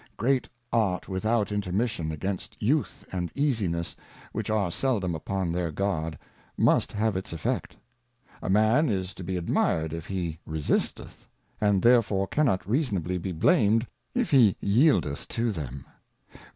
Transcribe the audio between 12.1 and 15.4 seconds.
cannot reasonably be blamed if he yieldeth